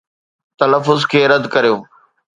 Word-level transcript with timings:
تلفظ 0.59 0.99
کي 1.11 1.21
رد 1.31 1.43
ڪريو 1.53 1.75